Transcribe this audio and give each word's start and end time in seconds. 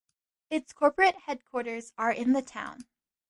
Its 0.49 0.73
corporate 0.73 1.13
headquarters 1.15 1.93
are 1.95 2.11
in 2.11 2.33
the 2.33 2.41
town. 2.41 2.87